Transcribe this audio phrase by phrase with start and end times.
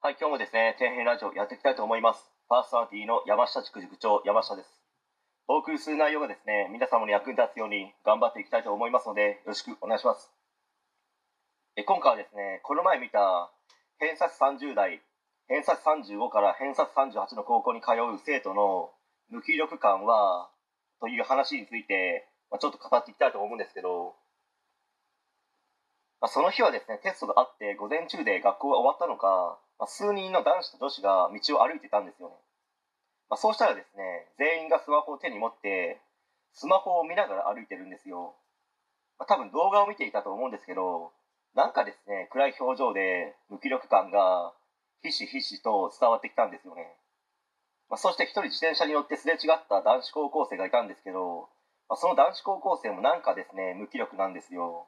[0.00, 2.22] はい、今日もですね、底辺ラジオやっていきたいと思います。
[2.48, 4.70] パーソナリティの山下塾塾長、山下です。
[5.48, 10.30] お送りする内容がですね、皆様に役に立つように頑張っていきたいと思いますので、よろしくお願いします。
[11.74, 13.50] え今回はですね、この前見た
[13.98, 15.02] 偏差値30代、
[15.48, 18.94] 偏差値35から偏差値38の高校に通う生徒の
[19.30, 20.48] 無気力感は、
[21.00, 24.14] という話について、まあ、ちょっと語っていきたいと思うんですけど、
[26.20, 32.34] まあ、その日はですね、テストがあって午前中で学校が終わったのか、まあ、数人の男子と女子が道を歩いてたんですよね。
[33.30, 36.00] まあ、そうしたらですね、全員がスマホを手に持って、
[36.52, 38.34] スマホを見ながら歩いてるんですよ。
[39.18, 41.12] まあ、多分動画を見ていたと思うんですけど、
[41.54, 44.52] なんかですね、暗い表情で無気力感が
[45.02, 46.96] ひしひしと伝わってきたんですよね。
[47.88, 51.48] まあ、そして一人自転車に乗ってすれ違った男子高校生がいたんですけど、
[51.88, 54.86] まあ、その男子高校生もなんかですね、無気力なんですよ。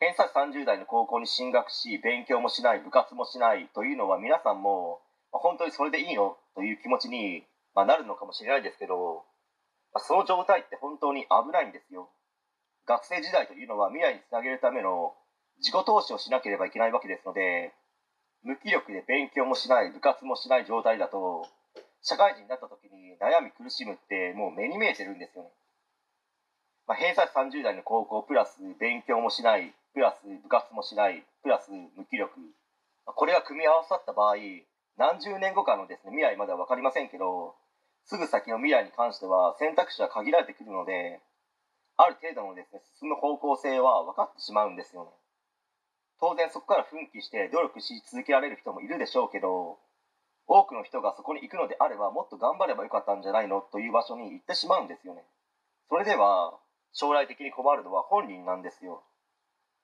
[0.00, 6.36] 偏差値30代の高校に進学し勉強もしない部活もしないというのは皆さんも本当にそれでいいの？
[6.54, 9.24] という気持ちになるのかもしれないですけど
[9.98, 12.08] その状態って本当に危ないんですよ。
[12.86, 15.14] 学生時代というのは未来につなげるための
[15.58, 17.72] 自己投資をしなければいけないわけですので
[18.42, 21.46] 無気力で勉強もしない部活もしない状態だと
[22.00, 25.50] 社会人になった時に悩み苦しむってもう目に見えてるんですよね、
[26.86, 32.30] まあ、偏差値30代の高校プラス勉強もしないプラス部活もしないプラス無気力。
[33.04, 34.36] これが組み合わさった場合
[34.96, 37.56] 何十年後かのですね未来までは分かりませんけど
[38.06, 41.18] すぐ先の未来に関しては選択肢は限られてくるので
[41.96, 45.10] ある程度のですね進む方向性は分かってしまうんですよね。
[46.22, 49.82] 当然そこから奮起して努力し続けられる人もいるでしょうけど
[50.46, 53.62] 多くの人がそこに行くのであればもっと頑張ればよかったんじゃないの？
[53.62, 55.26] という場所に行ってしまうんですよね。
[55.90, 56.54] それでは
[56.94, 59.02] 将来的に困るのは本人なんですよ。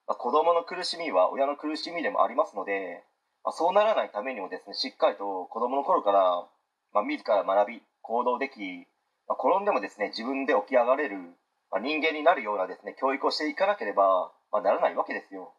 [0.06, 3.05] まあ、子供の苦しみは親の苦しみでもありますので、
[3.44, 6.47] まあ、そうならないためにもですねしっかりと子供の頃から、
[6.92, 8.86] まあ、自ら学び行動でき、
[9.28, 11.16] まあ、転んでもですね自分で起き上がれる、
[11.70, 15.53] まあ、人間になるようなですね教育をしていかなければ、まあ、ならないわけですよ。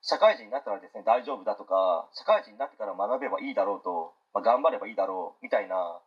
[0.00, 5.98] 社会人になったらですね大丈夫だとか社会人になってから学べばいいだろうと、まあ、頑張ればいいだろうみたいな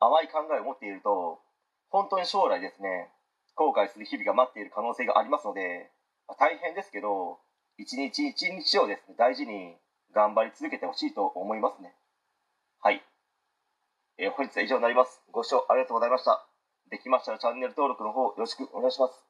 [0.00, 1.40] 甘い考えを持っていると
[1.88, 3.08] 本当に将来ですね
[3.56, 5.90] 後悔する日々が待っている可能性がありますので
[6.28, 7.40] ま大変ですけど
[7.78, 9.74] 一日一日をですね大事に
[10.14, 11.94] 頑張り続けてほしいと思いますね。
[12.80, 13.02] はい、
[14.18, 15.22] えー、本日は以上になります。
[15.32, 16.46] ご視聴ありがとうございました。
[16.90, 19.27] できましたらチャンネル登録の方よろしくお願いします。